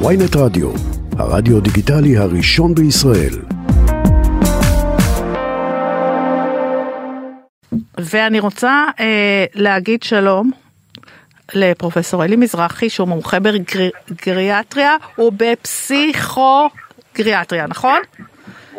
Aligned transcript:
ויינט 0.00 0.36
רדיו, 0.36 0.72
הרדיו 1.18 1.60
דיגיטלי 1.60 2.16
הראשון 2.16 2.74
בישראל. 2.74 3.34
ואני 7.98 8.40
רוצה 8.40 8.84
אה, 9.00 9.44
להגיד 9.54 10.02
שלום 10.02 10.50
לפרופסור 11.54 12.24
אלי 12.24 12.36
מזרחי 12.36 12.90
שהוא 12.90 13.08
מומחה 13.08 13.38
בגריאטריה 13.40 14.96
ובפסיכוגריאטריה, 15.18 17.66
נכון? 17.68 18.00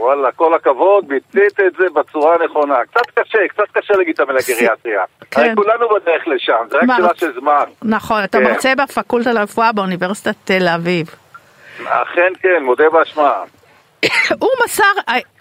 וואלה, 0.05 0.31
כל 0.31 0.53
הכבוד, 0.53 1.07
ביצית 1.07 1.59
את 1.67 1.73
זה 1.79 1.85
בצורה 1.95 2.35
הנכונה. 2.41 2.75
קצת 2.91 3.19
קשה, 3.19 3.37
קצת 3.49 3.63
קשה 3.73 3.93
להגיד 3.97 4.13
את 4.13 4.19
המילה 4.19 4.39
גריאטריה. 4.49 5.01
כן. 5.31 5.41
הרי 5.41 5.49
כולנו 5.55 5.87
בדרך 5.89 6.27
לשם, 6.27 6.53
זה 6.71 6.77
רק 6.77 6.83
שאלה 6.97 7.07
רוצ- 7.09 7.19
של 7.19 7.39
זמן. 7.39 7.63
נכון, 7.83 8.23
אתה 8.23 8.37
כן. 8.37 8.43
מרצה 8.43 8.73
בפקולטה 8.75 9.33
לרפואה 9.33 9.71
באוניברסיטת 9.71 10.35
תל 10.43 10.67
אביב. 10.75 11.07
אכן 11.85 12.31
כן, 12.41 12.63
מודה 12.63 12.89
באשמה. 12.89 13.33
הוא 14.41 14.49
מסר, 14.65 14.83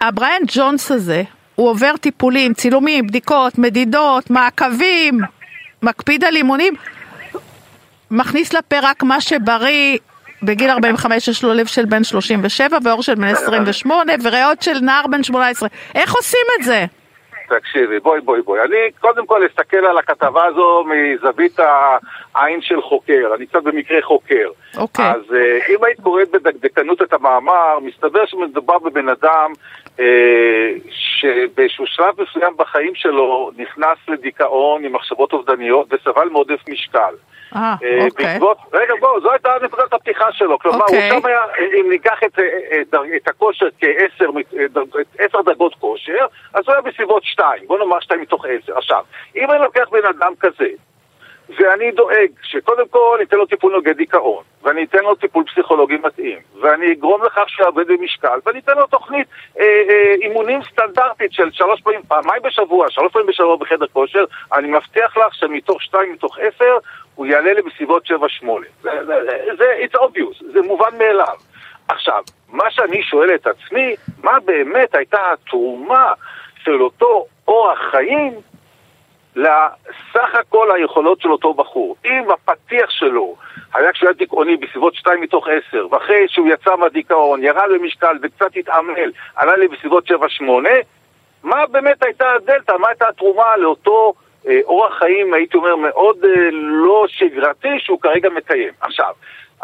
הבריאן 0.00 0.42
ג'ונס 0.46 0.90
הזה, 0.90 1.22
הוא 1.54 1.68
עובר 1.70 1.96
טיפולים, 2.00 2.54
צילומים, 2.54 3.06
בדיקות, 3.06 3.58
מדידות, 3.58 4.30
מעקבים, 4.30 5.18
מקפיד 5.82 6.24
על 6.24 6.36
אימונים, 6.36 6.74
מכניס 8.10 8.52
לפה 8.52 8.76
רק 8.82 9.02
מה 9.02 9.20
שבריא. 9.20 9.98
בגיל 10.44 10.70
45 10.70 11.28
יש 11.28 11.44
לו 11.44 11.54
לב 11.54 11.66
של 11.66 11.84
בן 11.84 12.04
37 12.04 12.78
ועור 12.84 13.02
של 13.02 13.14
בן 13.14 13.24
28 13.24 14.12
וריאות 14.22 14.62
של 14.62 14.78
נער 14.82 15.06
בן 15.10 15.22
18. 15.22 15.68
איך 15.94 16.14
עושים 16.14 16.46
את 16.58 16.64
זה? 16.64 16.84
תקשיבי, 17.48 18.00
בואי 18.00 18.20
בואי 18.20 18.42
בואי. 18.42 18.60
אני 18.60 18.76
קודם 19.00 19.26
כל 19.26 19.46
אסתכל 19.46 19.76
על 19.76 19.98
הכתבה 19.98 20.44
הזו 20.44 20.84
מזווית 20.86 21.58
העין 22.34 22.62
של 22.62 22.82
חוקר. 22.82 23.30
אני 23.36 23.46
קצת 23.46 23.62
במקרה 23.62 24.02
חוקר. 24.02 24.48
אוקיי. 24.76 25.10
אז 25.10 25.34
אה, 25.34 25.74
אם 25.74 25.84
היית 25.84 26.00
קוראת 26.00 26.30
בדקדקנות 26.30 27.02
את 27.02 27.12
המאמר, 27.12 27.78
מסתבר 27.82 28.26
שמדובר 28.26 28.78
בבן 28.78 29.08
אדם 29.08 29.52
אה, 30.00 30.70
שבאיזשהו 30.90 31.86
שלב 31.86 32.22
מסוים 32.22 32.56
בחיים 32.56 32.94
שלו 32.94 33.50
נכנס 33.56 33.98
לדיכאון 34.08 34.84
עם 34.84 34.92
מחשבות 34.92 35.32
אובדניות 35.32 35.86
וסבל 35.92 36.28
מעודף 36.28 36.68
משקל. 36.68 37.14
אה, 37.56 37.74
אה, 37.84 38.04
אוקיי. 38.04 38.26
בעקבות, 38.26 38.58
רגע 38.72 38.94
בואו, 39.00 39.20
זו 39.20 39.32
הייתה 39.32 39.50
נקודת 39.62 39.92
הפתיחה 39.92 40.32
שלו, 40.32 40.58
כלומר 40.58 40.80
אוקיי. 40.80 41.10
הוא 41.10 41.20
שם 41.20 41.26
היה, 41.26 41.40
אם 41.80 41.90
ניקח 41.90 42.18
את, 42.26 42.38
את, 42.80 42.94
את 43.16 43.28
הכושר 43.28 43.66
כעשר 43.80 44.30
עשר 45.18 45.42
דרגות 45.42 45.74
כושר, 45.74 46.26
אז 46.54 46.64
הוא 46.66 46.72
היה 46.72 46.80
בסביבות 46.80 47.24
שתיים, 47.24 47.62
בוא 47.66 47.78
נאמר 47.78 48.00
שתיים 48.00 48.20
מתוך 48.20 48.44
עשר. 48.44 48.78
עכשיו, 48.78 49.02
אם 49.36 49.50
אני 49.50 49.60
לוקח 49.62 49.88
בן 49.90 50.06
אדם 50.08 50.32
כזה, 50.40 50.68
ואני 51.48 51.90
דואג 51.90 52.28
שקודם 52.42 52.88
כל 52.88 53.16
ניתן 53.20 53.36
לו 53.36 53.46
טיפול 53.46 53.72
נוגד 53.72 53.96
דיכאון, 53.96 54.42
ואני 54.62 54.84
אתן 54.84 54.98
לו 54.98 55.14
טיפול 55.14 55.44
פסיכולוגי 55.44 55.96
מתאים, 55.96 56.38
ואני 56.60 56.92
אגרום 56.92 57.24
לכך 57.24 57.44
שיעבד 57.48 57.86
במשקל, 57.86 58.38
ואני 58.46 58.58
אתן 58.58 58.76
לו 58.76 58.86
תוכנית 58.86 59.26
אה, 59.60 59.64
אה, 59.64 60.14
אימונים 60.22 60.60
סטנדרטית 60.62 61.32
של 61.32 61.50
שלוש 61.52 61.80
פעמים, 61.80 62.02
פעמיים 62.08 62.42
בשבוע, 62.42 62.86
שלוש 62.90 63.12
פעמים 63.12 63.28
בשבוע 63.28 63.56
בחדר 63.56 63.86
כושר, 63.86 64.24
אני 64.52 64.68
מבטיח 64.68 65.16
לך 65.16 65.34
שמתוך 65.34 65.82
שתיים 65.82 66.12
מתוך 66.12 66.38
עשר, 66.38 66.76
הוא 67.14 67.26
יעלה 67.26 67.52
לי 67.52 67.62
בסביבות 67.62 68.06
שבע 68.06 68.28
שמונה. 68.28 68.66
זה, 68.82 68.90
זה, 69.06 69.14
זה, 69.58 69.84
it's 69.84 69.98
obvious, 69.98 70.52
זה 70.52 70.62
מובן 70.62 70.98
מאליו. 70.98 71.36
עכשיו, 71.88 72.22
מה 72.48 72.70
שאני 72.70 73.02
שואל 73.02 73.34
את 73.34 73.46
עצמי, 73.46 73.94
מה 74.22 74.40
באמת 74.44 74.94
הייתה 74.94 75.32
התרומה 75.32 76.12
של 76.64 76.82
אותו 76.82 77.26
אורח 77.48 77.78
חיים 77.90 78.32
לסך 79.36 80.34
הכל 80.34 80.70
היכולות 80.76 81.20
של 81.20 81.32
אותו 81.32 81.54
בחור. 81.54 81.96
אם 82.04 82.22
הפתיח 82.30 82.90
שלו 82.90 83.36
היה 83.74 83.92
כשהוא 83.92 84.08
היה 84.08 84.14
דיכאוני 84.14 84.56
בסביבות 84.56 84.94
2 84.94 85.20
מתוך 85.20 85.48
10, 85.68 85.86
ואחרי 85.90 86.26
שהוא 86.28 86.48
יצא 86.48 86.76
מהדיכאון, 86.76 87.42
ירד 87.42 87.68
במשקל 87.74 88.16
וקצת 88.22 88.56
התעמל, 88.56 89.12
עלה 89.36 89.56
לי 89.56 89.68
בסביבות 89.68 90.10
7-8, 90.10 90.12
מה 91.42 91.66
באמת 91.66 92.02
הייתה 92.02 92.32
הדלתא? 92.32 92.72
מה 92.72 92.88
הייתה 92.88 93.08
התרומה 93.08 93.56
לאותו 93.56 94.12
אה, 94.48 94.60
אורח 94.64 94.98
חיים, 94.98 95.34
הייתי 95.34 95.56
אומר, 95.56 95.76
מאוד 95.76 96.24
אה, 96.24 96.48
לא 96.52 97.04
שגרתי 97.08 97.68
שהוא 97.78 98.00
כרגע 98.00 98.28
מקיים? 98.30 98.72
עכשיו, 98.80 99.12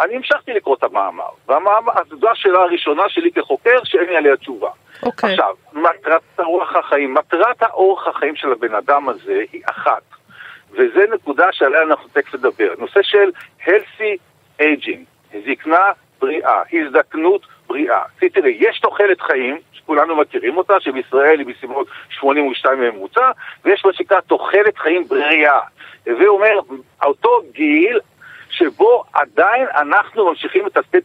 אני 0.00 0.16
המשכתי 0.16 0.52
לקרוא 0.52 0.76
את 0.76 0.82
המאמר, 0.82 1.28
והמאמר, 1.48 1.92
זו 2.20 2.30
השאלה 2.30 2.58
הראשונה 2.58 3.02
שלי 3.08 3.32
כחוקר 3.32 3.78
שאין 3.84 4.08
לי 4.08 4.16
עליה 4.16 4.36
תשובה. 4.36 4.70
אוקיי. 5.02 5.30
עכשיו, 5.30 5.54
מטרת 5.72 6.22
אורח 6.38 6.76
החיים, 6.76 7.14
מטרת 7.14 7.62
האורח 7.62 8.06
החיים 8.06 8.36
של 8.36 8.52
הבן 8.52 8.74
אדם 8.74 9.08
הזה 9.08 9.42
היא 9.52 9.62
אחת, 9.70 10.02
וזה 10.70 11.04
נקודה 11.14 11.46
שעליה 11.52 11.82
אנחנו 11.82 12.08
תכף 12.12 12.34
נדבר, 12.34 12.74
נושא 12.78 13.02
של 13.02 13.30
healthy 13.64 14.16
aging, 14.62 15.34
זקנה 15.46 15.84
בריאה, 16.20 16.62
הזדקנות 16.72 17.46
בריאה. 17.66 18.02
תראי, 18.34 18.56
יש 18.60 18.80
תוחלת 18.80 19.20
חיים, 19.20 19.58
שכולנו 19.72 20.16
מכירים 20.16 20.56
אותה, 20.56 20.80
שבישראל 20.80 21.38
היא 21.38 21.46
בסביבות 21.46 21.86
82 22.10 22.80
ממוצע, 22.80 23.30
ויש 23.64 23.84
מה 23.84 23.92
שנקרא 23.92 24.20
תוחלת 24.20 24.78
חיים 24.78 25.08
בריאה. 25.08 25.60
הווי 26.06 26.26
אומר, 26.26 26.60
אותו 27.02 27.42
גיל 27.52 28.00
שבו 28.60 29.04
עדיין 29.12 29.66
אנחנו 29.74 30.28
ממשיכים 30.28 30.66
לתפקד 30.66 31.00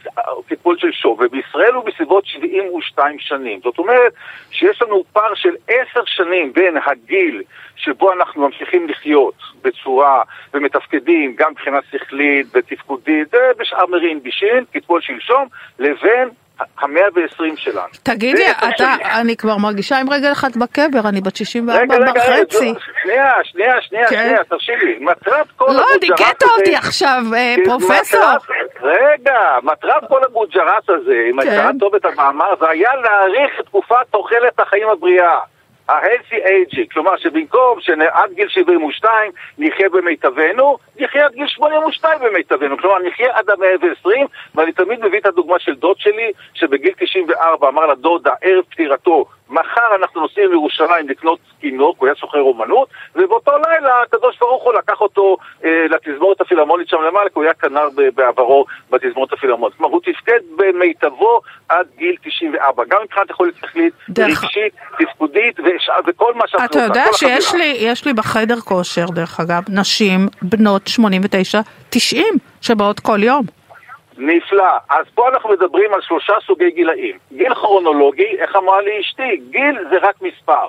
טיפול 0.48 0.78
של 0.78 0.92
שוב, 0.92 1.20
ובישראל 1.20 1.74
הוא 1.74 1.84
בסביבות 1.84 2.26
72 2.26 3.18
שנים. 3.18 3.60
זאת 3.64 3.78
אומרת 3.78 4.12
שיש 4.50 4.82
לנו 4.82 5.04
פער 5.12 5.34
של 5.34 5.54
10 5.68 6.00
שנים 6.06 6.52
בין 6.52 6.76
הגיל 6.86 7.42
שבו 7.76 8.12
אנחנו 8.12 8.42
ממשיכים 8.46 8.88
לחיות 8.88 9.34
בצורה 9.62 10.22
ומתפקדים 10.54 11.34
גם 11.36 11.50
מבחינה 11.50 11.78
שכלית 11.90 12.46
ותפקודית, 12.54 13.34
בשאר 13.58 13.86
מרין 13.86 14.22
בישין, 14.22 14.64
כתבול 14.72 15.00
שלשום, 15.00 15.48
לבין 15.78 16.28
המאה 16.80 17.02
ועשרים 17.14 17.56
שלנו. 17.56 17.86
תגיד 18.02 18.38
לי, 18.38 18.44
אתה. 18.50 18.94
אני 19.20 19.36
כבר 19.36 19.56
מרגישה 19.56 19.98
עם 19.98 20.10
רגל 20.10 20.32
אחת 20.32 20.56
בקבר, 20.56 21.08
אני 21.08 21.20
בת 21.20 21.36
64 21.36 21.82
רגע, 21.82 21.94
רגע, 21.96 22.20
וחצי. 22.20 22.70
רגע, 22.70 22.80
שנייה, 23.02 23.32
שנייה, 23.44 23.72
שנייה, 23.82 24.08
כן. 24.08 24.24
שנייה, 24.28 24.44
תרשי 24.44 24.72
מטרת 25.00 25.46
כל 25.56 25.64
לא, 25.64 25.70
הגוג'ראט 25.70 26.00
דיכאת 26.00 26.42
הזה- 26.42 26.52
אותי 26.58 26.76
עכשיו, 26.76 27.22
אה, 27.34 27.54
כן, 27.56 27.64
פרופסור. 27.70 28.20
מטרת- 28.20 28.42
רגע, 28.82 29.40
מטרת 29.62 30.08
כל 30.08 30.24
הגוג'ראט 30.24 30.90
הזה, 30.90 31.14
אם 31.30 31.42
כן. 31.42 31.48
הייתה 31.48 31.68
טוב 31.80 31.94
את 31.94 32.04
המאמר, 32.04 32.54
זה 32.60 32.68
היה 32.68 32.90
להאריך 32.94 33.60
את 33.60 33.64
תקופת 33.66 33.96
תוחלת 34.10 34.60
החיים 34.60 34.88
הבריאה. 34.88 35.38
ה-healthy 35.88 36.34
aging, 36.46 36.86
כלומר 36.92 37.16
שבמקום 37.16 37.80
שעד 37.80 38.32
גיל 38.32 38.48
72 38.48 39.10
נחיה 39.58 39.88
במיטבנו, 39.88 40.76
נחיה 41.00 41.26
עד 41.26 41.32
גיל 41.32 41.46
82 41.46 42.18
במיטבנו, 42.20 42.78
כלומר 42.78 42.98
נחיה 42.98 43.36
עד 43.36 43.50
המאה 43.50 43.70
ועשרים, 43.82 44.26
ואני 44.54 44.72
תמיד 44.72 45.04
מביא 45.04 45.18
את 45.20 45.26
הדוגמה 45.26 45.58
של 45.58 45.74
דוד 45.74 45.96
שלי, 45.98 46.30
שבגיל 46.54 46.92
94 46.98 47.68
אמר 47.68 47.86
לדודה, 47.86 48.32
ערב 48.42 48.64
פטירתו, 48.70 49.24
מחר 49.50 49.94
אנחנו 50.00 50.20
נוסעים 50.20 50.50
לירושלים 50.50 51.08
לקנות 51.08 51.38
תינוק, 51.60 51.96
הוא 51.98 52.06
היה 52.06 52.14
סוחר 52.14 52.40
אומנות, 52.40 52.88
ובאותו 53.14 53.52
לילה 53.66 54.02
הקדוש 54.02 54.38
ברוך 54.38 54.62
הוא 54.62 54.72
לקח 54.74 55.00
אותו 55.00 55.36
אה, 55.64 55.86
לתזמורת 55.90 56.40
הפילהרמונית 56.40 56.88
שם 56.88 57.02
למעלה, 57.02 57.28
כי 57.28 57.32
הוא 57.34 57.44
היה 57.44 57.54
כנר 57.54 57.88
בעברו 58.14 58.64
בתזמורת 58.90 59.32
הפילהרמונית. 59.32 59.76
כלומר, 59.76 59.92
הוא 59.92 60.00
תפקד 60.04 60.38
במיטבו 60.56 61.40
עד 61.68 61.86
גיל 61.96 62.16
94, 62.22 62.84
גם 62.88 62.98
מבחינת 63.04 63.30
יכולת 63.30 63.54
שכלית, 63.56 63.92
רגשית, 64.42 64.74
תפקודית, 64.98 65.60
וש- 65.60 65.75
וכל 66.06 66.34
מה 66.34 66.48
שאת 66.48 66.54
אתה 66.56 66.64
רוצה, 66.64 66.80
יודע 66.80 67.04
כל 67.10 67.12
שיש 67.16 67.46
החבילה. 67.46 67.64
לי, 67.64 67.76
יש 67.80 68.04
לי 68.04 68.12
בחדר 68.12 68.60
כושר, 68.60 69.06
דרך 69.06 69.40
אגב, 69.40 69.62
נשים 69.68 70.28
בנות 70.42 70.88
89, 70.88 71.60
90, 71.90 72.24
שבאות 72.60 73.00
כל 73.00 73.22
יום. 73.22 73.44
נפלא. 74.18 74.64
אז 74.90 75.06
פה 75.14 75.28
אנחנו 75.28 75.50
מדברים 75.50 75.94
על 75.94 76.00
שלושה 76.02 76.32
סוגי 76.46 76.70
גילאים. 76.70 77.18
גיל 77.32 77.54
כרונולוגי, 77.54 78.36
איך 78.38 78.56
אמרה 78.56 78.80
לי 78.82 79.00
אשתי? 79.00 79.40
גיל 79.50 79.78
זה 79.90 79.96
רק 80.02 80.14
מספר. 80.22 80.66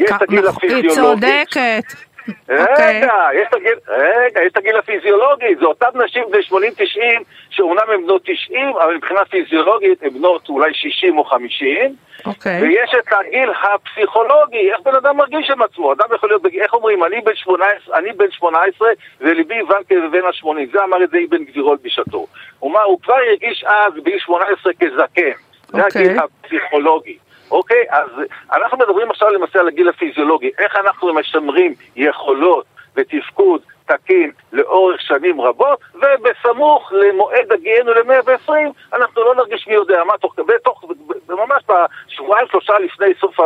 יש 0.00 0.10
את 0.10 0.22
הגיל 0.22 0.48
נכון, 0.48 0.68
היא 0.68 0.76
הפיזיולוגי. 0.78 1.20
צודקת. 1.20 1.84
אוקיי. 2.28 3.00
רגע, 3.00 3.14
יש 3.34 3.48
את 3.48 3.54
הגיל, 3.54 3.74
רגע, 3.88 4.42
יש 4.42 4.52
את 4.52 4.56
הגיל 4.56 4.76
הפיזיולוגי, 4.76 5.56
זה 5.60 5.64
אותן 5.64 5.86
נשים 6.04 6.24
בני 6.30 6.68
80-90, 6.68 7.22
שאומנם 7.50 7.82
הן 7.88 8.06
בנות 8.06 8.22
90, 8.24 8.66
אבל 8.68 8.94
מבחינה 8.94 9.24
פיזיולוגית 9.24 10.02
הן 10.02 10.10
בנות 10.10 10.48
אולי 10.48 10.74
60 10.74 11.18
או 11.18 11.24
50, 11.24 11.94
אוקיי. 12.26 12.62
ויש 12.62 12.90
את 12.98 13.12
הגיל 13.12 13.50
הפסיכולוגי, 13.62 14.70
איך 14.72 14.80
בן 14.80 14.94
אדם 14.94 15.16
מרגיש 15.16 15.50
עם 15.50 15.62
עצמו, 15.62 15.92
אדם 15.92 16.06
יכול 16.14 16.28
להיות, 16.28 16.42
איך 16.60 16.74
אומרים, 16.74 17.04
אני 17.04 17.20
בן 17.20 17.34
18, 17.34 17.98
אני 17.98 18.12
בן 18.12 18.30
18 18.30 18.88
וליבי 19.20 19.54
יבן 19.54 19.82
כבן 19.88 20.24
ה-80, 20.24 20.72
זה 20.72 20.84
אמר 20.84 21.04
את 21.04 21.10
זה 21.10 21.18
אבן 21.28 21.44
גבירול 21.44 21.78
בשעתו. 21.82 22.26
הוא 22.58 23.00
כבר 23.02 23.14
הרגיש 23.28 23.64
אז 23.64 23.94
בגיל 23.94 24.18
18 24.18 24.72
כזקן, 24.72 25.30
זה 25.68 25.84
אוקיי. 25.84 26.02
הגיל 26.02 26.18
הפסיכולוגי. 26.18 27.18
אוקיי, 27.50 27.84
אז 27.90 28.10
אנחנו 28.52 28.78
מדברים 28.78 29.10
עכשיו 29.10 29.30
למעשה 29.30 29.60
על 29.60 29.68
הגיל 29.68 29.88
הפיזיולוגי, 29.88 30.50
איך 30.58 30.76
אנחנו 30.76 31.14
משמרים 31.14 31.74
יכולות 31.96 32.64
ותפקוד 32.96 33.60
תקין 33.86 34.30
לאורך 34.52 35.00
שנים 35.00 35.40
רבות, 35.40 35.78
ובסמוך 35.94 36.92
למועד 36.92 37.52
הגיענו 37.52 37.92
ל-120, 37.94 38.52
אנחנו 38.92 39.22
לא 39.22 39.34
נרגיש 39.34 39.68
מי 39.68 39.74
יודע 39.74 40.04
מה, 40.04 40.18
תוך, 40.20 40.34
בתוך, 40.46 40.84
ממש 41.28 41.62
בשבועיים 41.68 42.46
שלושה 42.50 42.78
לפני 42.78 43.06
סוף 43.20 43.36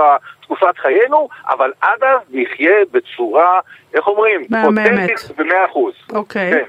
תקופת 0.42 0.78
חיינו, 0.78 1.28
אבל 1.48 1.72
עד 1.80 2.04
אז 2.04 2.20
נחיה 2.30 2.76
בצורה, 2.92 3.60
איך 3.94 4.06
אומרים, 4.06 4.40
מהממת. 4.50 5.10
במאה 5.36 5.66
אחוז. 5.66 5.94
אוקיי. 6.12 6.50
כן. 6.50 6.68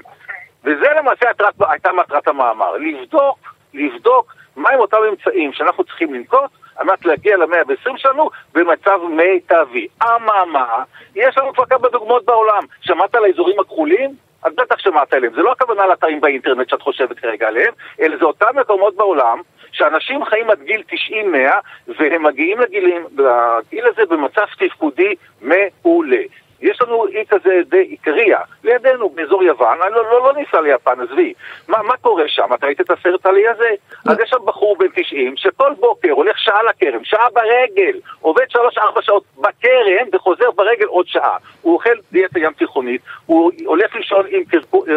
וזה 0.64 0.86
למעשה 0.98 1.26
הייתה 1.68 1.92
מטרת 1.92 2.28
המאמר, 2.28 2.76
לבדוק, 2.76 3.38
לבדוק 3.74 4.34
מהם 4.56 4.78
אותם 4.78 4.96
אמצעים 5.10 5.52
שאנחנו 5.52 5.84
צריכים 5.84 6.14
לנקוט 6.14 6.50
על 6.76 6.86
מנת 6.86 7.06
להגיע 7.06 7.36
למאה 7.36 7.58
ה-20 7.58 7.96
שלנו 7.96 8.30
במצב 8.54 9.00
מיטבי. 9.10 9.86
אממה, 10.02 10.84
יש 11.14 11.38
לנו 11.38 11.52
כבר 11.52 11.64
כמה 11.64 11.88
דוגמאות 11.88 12.24
בעולם. 12.24 12.62
שמעת 12.80 13.14
על 13.14 13.24
האזורים 13.24 13.60
הכחולים? 13.60 14.10
אז 14.42 14.52
בטח 14.54 14.78
שמעת 14.78 15.12
עליהם. 15.12 15.32
זה 15.34 15.42
לא 15.42 15.52
הכוונה 15.52 15.86
לאתרים 15.86 16.20
באינטרנט 16.20 16.68
שאת 16.68 16.82
חושבת 16.82 17.18
כרגע 17.18 17.48
עליהם, 17.48 17.72
אלא 18.00 18.16
זה 18.16 18.24
אותם 18.24 18.46
מקומות 18.54 18.96
בעולם 18.96 19.40
שאנשים 19.72 20.24
חיים 20.24 20.50
עד 20.50 20.62
גיל 20.62 20.82
90-100 20.90 21.92
והם 21.98 22.22
מגיעים 22.22 22.60
לגילים, 22.60 23.02
לגיל 23.18 23.86
הזה 23.86 24.02
במצב 24.10 24.44
תפקודי 24.58 25.14
מעולה. 25.40 26.22
יש 26.62 26.82
לנו 26.82 27.06
אי 27.06 27.24
כזה 27.28 27.60
די 27.68 27.76
עיקריה, 27.76 28.40
לידינו, 28.64 29.08
באזור 29.08 29.42
יוון, 29.44 29.82
אני 29.82 29.94
לא, 29.94 30.04
לא, 30.04 30.22
לא 30.26 30.32
ניסע 30.36 30.60
ליפן, 30.60 31.00
עזבי. 31.00 31.32
מה, 31.68 31.82
מה 31.82 31.96
קורה 31.96 32.24
שם? 32.28 32.54
אתה 32.54 32.66
ראית 32.66 32.80
את 32.80 32.90
הסרט 32.90 33.26
עלי 33.26 33.48
הזה? 33.48 33.70
לא. 34.06 34.12
אז 34.12 34.18
יש 34.20 34.30
שם 34.30 34.44
בחור 34.44 34.76
בן 34.78 34.88
90 34.94 35.36
שכל 35.36 35.72
בוקר 35.80 36.10
הולך 36.10 36.38
שעה 36.38 36.62
לכרם, 36.62 37.04
שעה 37.04 37.30
ברגל, 37.34 37.98
עובד 38.20 38.44
3-4 38.52 39.02
שעות 39.02 39.24
בכרם 39.38 40.06
וחוזר 40.12 40.50
ברגל 40.50 40.86
עוד 40.86 41.06
שעה. 41.08 41.36
הוא 41.62 41.74
אוכל 41.74 41.94
דיאטה 42.12 42.38
ים 42.38 42.52
תיכונית, 42.52 43.00
הוא 43.26 43.52
הולך 43.64 43.94
לישון 43.94 44.26
עם, 44.28 44.42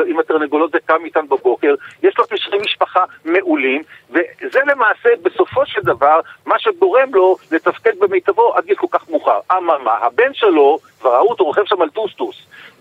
עם 0.07 0.19
התרנגולות 0.19 0.71
וקם 0.74 1.06
איתן 1.06 1.27
בבוקר, 1.27 1.75
יש 2.04 2.18
לו 2.18 2.27
קשרי 2.27 2.59
משפחה 2.59 3.04
מעולים, 3.25 3.81
וזה 4.09 4.59
למעשה 4.68 5.09
בסופו 5.24 5.65
של 5.65 5.81
דבר 5.81 6.19
מה 6.45 6.59
שגורם 6.59 7.13
לו 7.13 7.38
לתפקד 7.51 8.00
במיטבו 8.00 8.54
עד 8.56 8.65
גיל 8.65 8.75
כל 8.75 8.88
כך 8.92 9.09
מאוחר. 9.09 9.39
אממה, 9.57 9.94
הבן 10.01 10.33
שלו, 10.33 10.80
כבר 11.07 11.15
ראו 11.15 11.30
אותו 11.30 11.44
רוכב 11.44 11.65
שם 11.65 11.81
על 11.81 11.89
טוסטוס, 11.89 12.36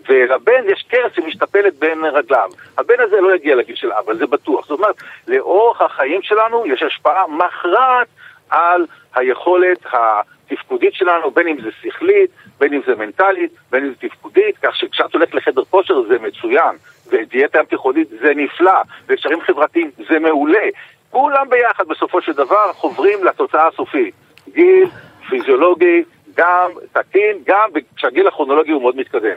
ולבן 0.09 0.63
יש 0.73 0.85
כרס 0.89 1.13
שמשתפלת 1.15 1.75
בין 1.79 2.05
רגליו. 2.05 2.51
הבן 2.79 2.95
הזה 2.99 3.21
לא 3.21 3.35
יגיע 3.35 3.55
לגיל 3.55 3.77
של 3.77 3.93
אבא, 3.93 4.15
זה 4.15 4.27
בטוח. 4.27 4.67
זאת 4.67 4.79
אומרת, 4.79 4.95
לאורך 5.29 5.81
החיים 5.81 6.23
שלנו 6.23 6.67
יש 6.67 6.83
השפעה 6.83 7.27
מכרעת 7.27 8.07
על 8.51 8.87
היכולת 9.15 9.79
התפקודית 9.93 10.95
שלנו, 10.95 11.31
בין 11.31 11.49
אם 11.49 11.57
זה 11.63 11.71
שכלית, 11.83 12.31
בין 12.59 12.75
אם 12.75 12.81
זה 12.87 12.95
מנטלית, 12.95 13.51
בין 13.71 13.85
אם 13.85 13.91
זה 13.91 14.09
תפקודית, 14.09 14.59
כך 14.63 14.77
שכשאת 14.77 15.15
הולכת 15.15 15.35
לחדר 15.35 15.63
כושר 15.71 16.03
זה 16.09 16.19
מצוין, 16.19 16.77
ודיאטה 17.07 17.59
ים 17.59 17.65
תיכונית 17.65 18.09
זה 18.09 18.33
נפלא, 18.37 18.81
וקשרים 19.09 19.41
חברתיים 19.41 19.91
זה 20.09 20.19
מעולה. 20.19 20.67
כולם 21.11 21.51
ביחד 21.51 21.89
בסופו 21.89 22.23
של 22.23 22.33
דבר 22.33 22.73
חוברים 22.73 23.25
לתוצאה 23.25 23.67
הסופית. 23.67 24.15
גיל, 24.53 24.89
פיזיולוגי, 25.29 26.03
גם 26.37 26.71
תקין, 26.93 27.37
גם 27.47 27.69
כשהגיל 27.97 28.29
הכרונולוגי 28.29 28.73
הוא 28.73 28.83
מאוד 28.83 28.97
מתקדם. 28.97 29.37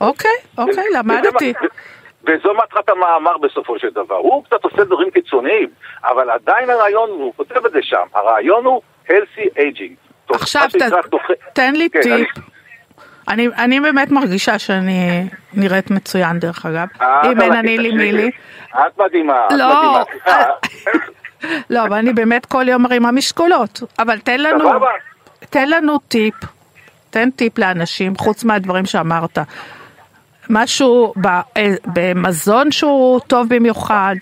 אוקיי, 0.00 0.30
אוקיי, 0.58 0.84
למדתי. 0.94 1.52
וזו 2.24 2.54
מטרת 2.54 2.88
המאמר 2.88 3.38
בסופו 3.38 3.78
של 3.78 3.90
דבר. 3.90 4.14
הוא 4.14 4.44
קצת 4.44 4.64
עושה 4.64 4.84
דברים 4.84 5.10
קיצוניים, 5.10 5.68
אבל 6.04 6.30
עדיין 6.30 6.70
הרעיון, 6.70 7.10
הוא 7.10 7.32
כותב 7.36 7.66
את 7.66 7.72
זה 7.72 7.78
שם, 7.82 8.06
הרעיון 8.14 8.64
הוא 8.64 8.82
healthy 9.08 9.58
aging. 9.58 10.34
עכשיו 10.34 10.62
תן 11.52 11.74
לי 11.74 11.90
כן, 11.90 12.00
טיפ. 12.02 12.28
אני, 13.28 13.48
אני 13.58 13.80
באמת 13.80 14.10
מרגישה 14.10 14.58
שאני 14.58 15.28
נראית 15.54 15.90
מצוין 15.90 16.38
דרך 16.38 16.66
אגב, 16.66 16.86
אה, 17.00 17.32
אם 17.32 17.40
אין 17.40 17.52
אני 17.52 17.78
לי 17.78 17.92
מי 17.92 18.12
לי. 18.12 18.30
את 18.70 18.98
מדהימה, 18.98 19.46
את 19.46 19.52
לא, 19.52 19.66
מדהימה, 19.66 20.44
לא, 21.70 21.82
אבל 21.84 21.96
אני 21.96 22.12
באמת 22.12 22.46
כל 22.46 22.68
יום 22.68 22.82
מרימה 22.82 23.12
משקולות, 23.12 23.80
אבל 23.98 24.18
תן 24.18 24.40
לנו, 24.40 24.70
תן 25.52 25.68
לנו 25.68 25.98
טיפ, 25.98 26.34
תן 27.10 27.30
טיפ 27.30 27.58
לאנשים, 27.58 28.16
חוץ 28.16 28.44
מהדברים 28.44 28.86
שאמרת. 28.86 29.38
משהו 30.50 31.14
אה, 31.26 31.62
במזון 31.94 32.70
שהוא 32.70 33.20
טוב 33.20 33.46
במיוחד? 33.48 34.14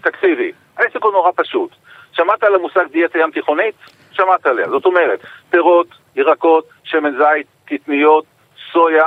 תקשיבי, 0.00 0.52
העסק 0.76 1.02
הוא 1.02 1.12
נורא 1.12 1.30
פשוט. 1.36 1.70
שמעת 2.12 2.42
על 2.42 2.54
המושג 2.54 2.86
דיאטה 2.92 3.18
ים 3.18 3.30
תיכונית? 3.30 3.74
שמעת 4.12 4.46
עליה. 4.46 4.68
זאת 4.68 4.84
אומרת, 4.84 5.20
פירות, 5.50 5.86
ירקות, 6.16 6.68
שמן 6.84 7.12
זית, 7.18 7.46
קטניות, 7.64 8.24
סויה, 8.72 9.06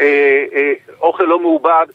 אה, 0.00 0.44
אה, 0.54 0.72
אוכל 1.00 1.24
לא 1.24 1.38
מעובד. 1.38 1.86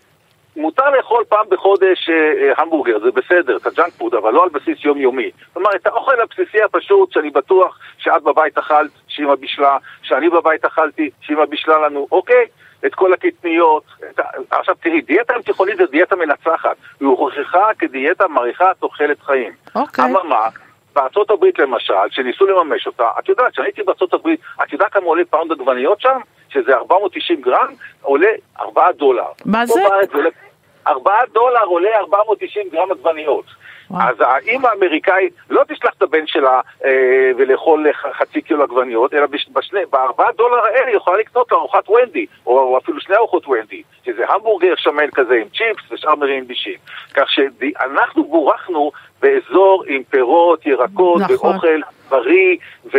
מותר 0.56 0.90
לאכול 0.90 1.24
פעם 1.30 1.46
בחודש 1.50 2.10
אה, 2.10 2.16
אה, 2.16 2.54
המבורגר, 2.58 3.00
זה 3.00 3.12
בסדר, 3.12 3.58
את 3.58 3.66
הג'אנק 3.68 3.94
פוד, 3.94 4.16
אבל 4.16 4.34
לא 4.34 4.44
על 4.44 4.50
בסיס 4.50 4.78
יומיומי. 4.86 5.32
אומרת, 5.56 5.76
את 5.76 5.88
האוכל 5.88 6.22
הבסיסי 6.22 6.64
הפשוט, 6.64 7.12
שאני 7.12 7.30
בטוח 7.30 7.80
שאת 7.98 8.24
בבית 8.24 8.58
אכלת, 8.58 8.92
שאמא 9.08 9.36
בישלה, 9.36 9.78
שאני 10.02 10.30
בבית 10.30 10.66
אכלתי, 10.66 11.10
שאמא 11.22 11.46
בישלה 11.46 11.88
לנו, 11.88 12.08
אוקיי? 12.12 12.46
את 12.86 12.96
כל 12.96 13.14
הקטניות. 13.14 13.84
את... 14.10 14.20
עכשיו 14.52 14.76
תראי, 14.76 15.02
דיאטה 15.02 15.34
תיכונית 15.46 15.78
זה 15.78 15.86
דיאטה 15.86 16.16
מנצחת. 16.16 16.76
היא 17.00 17.08
הוכחה 17.08 17.74
כדיאטה 17.80 18.28
מאריכה 18.28 18.74
תוחלת 18.80 19.22
חיים. 19.22 19.52
אוקיי. 19.76 20.06
אממה, 20.06 20.48
בארצות 20.96 21.32
הברית 21.32 21.60
למשל, 21.60 21.94
שניסו 22.10 22.46
לממש 22.46 22.88
אותה, 22.88 23.08
את 23.20 23.30
יודעת, 23.30 23.52
כשאני 23.52 23.68
הייתי 23.68 23.84
בארצות 23.84 24.14
הברית, 24.14 24.40
את 24.64 24.74
יודעת 24.74 24.94
כמה 24.94 25.06
עולה 25.06 25.24
פאונד 25.30 25.52
עגבניות 25.52 26.02
שם? 26.02 26.20
שזה 26.54 26.76
490 26.76 27.42
גרם, 27.42 27.74
עולה 28.02 28.30
4 28.60 28.92
דולר. 28.92 29.28
מה 29.46 29.66
זה? 29.66 29.82
4 30.88 31.12
דולר 31.34 31.64
עולה 31.64 31.98
490 31.98 32.70
גרם 32.70 32.92
עגבניות. 32.92 33.46
אז 34.00 34.16
האימא 34.20 34.68
האמריקאית 34.68 35.34
לא 35.50 35.64
תשלח 35.68 35.94
את 35.98 36.02
הבן 36.02 36.28
שלה 36.28 36.62
אה, 36.86 37.32
ולאכול 37.38 37.86
חצי 38.14 38.42
קילו 38.42 38.64
עגבניות, 38.64 39.14
אלא 39.14 39.26
בשני, 39.54 39.80
בארבעה 39.90 40.32
דולר 40.32 40.66
האלה 40.66 40.88
היא 40.88 40.96
יכולה 40.96 41.18
לקנות 41.18 41.52
ארוחת 41.52 41.90
ונדי, 41.90 42.26
או, 42.46 42.60
או 42.60 42.78
אפילו 42.78 43.02
שני 43.02 43.16
ארוחות 43.16 43.48
ונדי, 43.48 43.84
שזה 44.06 44.24
המבורגר 44.30 44.74
שמן 44.78 45.08
כזה 45.14 45.34
עם 45.34 45.48
צ'יפס 45.50 45.92
ושאר 45.92 46.16
מרעין 46.16 46.48
בישין. 46.48 46.78
כך 47.14 47.30
שאנחנו 47.30 48.24
בורכנו 48.24 48.92
באזור 49.22 49.84
עם 49.88 50.04
פירות, 50.10 50.66
ירקות 50.66 51.22
נכון. 51.22 51.52
ואוכל 51.52 51.80
בריא, 52.10 52.58
ו... 52.94 52.98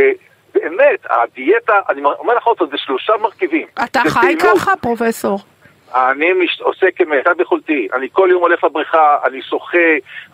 באמת, 0.54 1.06
הדיאטה, 1.10 1.72
אני 1.88 2.02
אומר 2.04 2.34
לך 2.34 2.46
עוד 2.46 2.70
זה 2.70 2.76
שלושה 2.76 3.12
מרכיבים. 3.22 3.66
אתה 3.84 4.00
חי 4.08 4.34
ככה, 4.40 4.76
פרופסור? 4.76 5.38
אני 5.94 6.32
מש... 6.32 6.60
עושה 6.60 6.86
כמיטב 6.96 7.40
יכולתי, 7.40 7.88
אני 7.94 8.08
כל 8.12 8.28
יום 8.30 8.42
הולך 8.42 8.64
לבריכה, 8.64 9.16
אני 9.24 9.42
שוחה, 9.42 9.78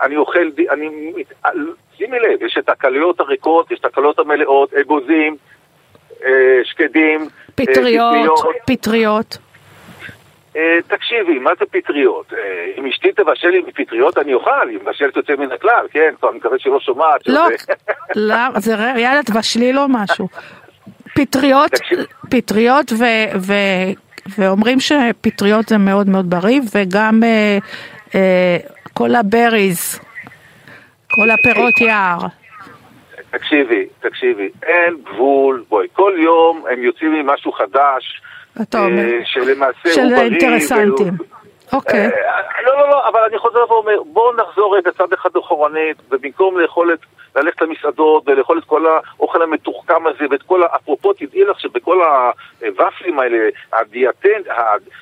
אני 0.03 0.17
אוכל, 0.17 0.49
אני... 0.71 0.89
שימי 1.97 2.19
לב, 2.19 2.43
יש 2.43 2.57
את 2.59 2.69
הקליות 2.69 3.21
הריקות, 3.21 3.71
יש 3.71 3.81
את 3.81 3.85
הקליות 3.85 4.19
המלאות, 4.19 4.75
אגוזים, 4.75 5.37
אה, 6.25 6.61
שקדים, 6.65 7.21
אה, 7.21 7.27
פטריות, 7.55 8.41
פטריות. 8.67 9.39
אה, 10.57 10.79
תקשיבי, 10.87 11.39
מה 11.39 11.51
זה 11.59 11.65
פטריות? 11.67 12.33
אם 12.79 12.87
אשתי 12.87 13.13
תבשל 13.13 13.49
לי 13.49 13.63
מפטריות 13.67 14.19
אני 14.19 14.35
אוכל, 14.35 14.69
היא 14.69 14.79
מבשלת 14.83 15.17
יוצא 15.17 15.33
מן 15.39 15.53
הכלל, 15.53 15.87
כן? 15.91 16.15
טוב, 16.21 16.31
אני 16.31 16.39
מקווה 16.39 16.59
שלא 16.59 16.81
שומעת. 16.81 17.21
לא, 17.27 17.47
לא, 18.17 18.61
זה 18.61 18.73
יאללה, 18.97 19.23
תבשלי 19.23 19.73
לו 19.73 19.83
משהו. 19.89 20.29
פטריות, 21.15 21.71
פטריות 22.31 22.93
ו... 22.93 23.05
ואומרים 24.39 24.81
שפטריות 24.81 25.69
זה 25.69 25.79
מאוד 25.79 26.09
מאוד 26.09 26.31
בריא, 26.31 26.61
וגם 26.75 27.21
אה, 27.25 27.59
אה, 28.15 28.57
כל 28.95 29.15
הבריז, 29.15 30.01
כל 31.11 31.31
הפירות 31.31 31.81
יער. 31.81 32.19
תקשיבי, 33.31 33.87
תקשיבי, 34.01 34.49
אין 34.63 34.97
גבול, 35.05 35.65
בואי, 35.69 35.87
כל 35.93 36.13
יום 36.19 36.63
הם 36.71 36.83
יוצאים 36.83 37.15
עם 37.15 37.27
משהו 37.27 37.53
חדש, 37.53 38.21
אתה 38.63 38.79
אומר, 38.79 39.13
אה, 39.13 39.21
שלמעשה 39.25 39.89
של 39.95 40.01
הוא 40.01 40.11
בריא. 40.11 40.19
של 40.19 40.47
אינטרסנטים. 40.47 41.15
אוקיי. 41.73 42.07
אה, 42.07 42.63
לא, 42.65 42.79
לא, 42.79 42.89
לא, 42.89 43.09
אבל 43.09 43.21
אני 43.29 43.39
חוזר 43.39 43.73
ואומר, 43.73 44.03
בואו 44.13 44.37
נחזור 44.37 44.77
רגע 44.77 44.91
צד 44.91 45.13
אחד 45.13 45.31
אחורנית, 45.37 45.97
ובמקום 46.11 46.59
לאכול 46.59 46.93
את 46.95 46.99
ללכת 47.37 47.63
למסעדות 47.63 48.23
ולאכול 48.27 48.59
את 48.59 48.65
כל 48.65 48.87
האוכל 48.87 49.43
המתוחכם 49.43 50.07
הזה 50.07 50.25
ואת 50.31 50.43
כל 50.43 50.63
ה... 50.63 50.67
אפרופו 50.77 51.13
תדעי 51.13 51.45
לך 51.45 51.61
שבכל 51.61 52.03
הוואפלים 52.63 53.19
האלה, 53.19 53.49
הדיאטן, 53.73 54.41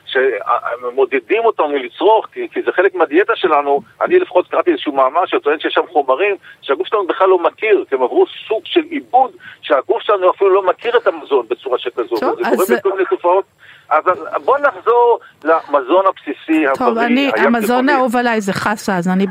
שמודדים 0.07 1.45
אותנו 1.45 1.77
לצרוך, 1.77 2.27
כי, 2.33 2.49
כי 2.53 2.63
זה 2.63 2.73
חלק 2.73 2.95
מהדיאטה 2.95 3.37
שלנו, 3.37 3.81
אני 4.01 4.19
לפחות 4.19 4.49
קראתי 4.49 4.71
איזשהו 4.71 4.93
מאמר 4.93 5.27
שטוען 5.27 5.61
שיש 5.61 5.75
שם 5.75 5.87
חומרים 5.93 6.37
שהגוף 6.63 6.87
שלנו 6.87 7.07
בכלל 7.07 7.29
לא 7.29 7.39
מכיר, 7.39 7.85
כי 7.89 7.95
הם 7.95 8.03
עברו 8.03 8.27
סוג 8.49 8.63
של 8.65 8.83
עיבוד 8.91 9.31
שהגוף 9.63 10.03
שלנו 10.03 10.31
אפילו 10.31 10.51
לא 10.51 10.63
מכיר 10.63 10.97
את 10.97 11.07
המזון 11.07 11.47
בצורה 11.49 11.79
שכזאת. 11.79 12.21
טוב, 12.21 12.39
אז... 12.45 12.59
זה 12.59 12.75
גורם 12.75 12.79
לכל 12.79 12.93
מיני 12.93 13.05
תופעות. 13.11 13.45
אז 13.91 14.05
בוא 14.45 14.59
נחזור 14.59 15.21
למזון 15.45 16.05
הבסיסי, 16.07 16.65
טוב, 16.75 16.89
הבריא. 16.89 16.99
טוב, 16.99 16.99
אני, 16.99 17.31
המזון 17.37 17.89
האהוב 17.89 18.17
עליי 18.17 18.41
זה 18.41 18.53
חסה, 18.53 18.97
אז 18.97 19.09
אני 19.09 19.27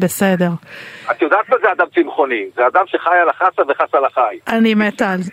בסדר. 0.00 0.48
את 1.10 1.22
יודעת 1.22 1.48
מה 1.48 1.56
זה 1.62 1.72
אדם 1.72 1.86
צמחוני? 1.94 2.46
זה 2.56 2.66
אדם 2.66 2.82
שחי 2.86 3.16
על 3.22 3.28
החסה 3.28 3.62
וחס 3.68 3.94
על 3.94 4.04
החי. 4.04 4.38
אני 4.48 4.74
מתה 4.74 5.12
על 5.12 5.18
זה. 5.18 5.32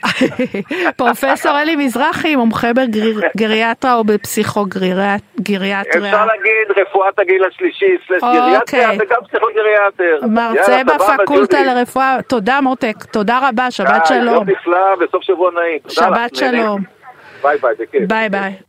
פרופסור 0.97 1.59
אלי 1.61 1.75
מזרחי, 1.75 2.35
מומחה 2.35 2.67
בגריאטרה 2.73 3.93
או 3.93 4.03
בפסיכוגריאטריה. 4.03 5.81
אפשר 5.81 6.25
להגיד 6.25 6.81
רפואת 6.81 7.19
הגיל 7.19 7.45
השלישי, 7.45 7.97
סלס 8.07 8.23
אוקיי. 8.23 8.39
גריאטריה 8.39 8.89
וגם 8.99 9.17
פסיכוגריאטר. 9.27 10.19
מרצה 10.29 10.81
בפקולטה 10.83 11.63
לרפואה, 11.63 12.17
תודה 12.27 12.61
מותק, 12.61 12.95
תודה 13.11 13.49
רבה, 13.49 13.71
שבת 13.71 14.05
שלום. 14.05 14.33
יום 14.33 14.49
נפלא 14.49 14.95
וסוף 14.99 15.23
שבוע 15.23 15.51
נעים. 15.51 15.79
שבת 15.89 16.35
שלום. 16.35 17.02
Bye 17.43 17.57
bye. 17.57 17.75
Bye 18.07 18.29
bye. 18.29 18.63